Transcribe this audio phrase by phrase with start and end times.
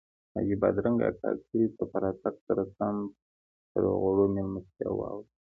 [0.35, 2.95] حاجي بادرنګ اکا کلي ته په راتګ سره سم
[3.71, 5.33] پر غوړو میلمستیاوو واوښت.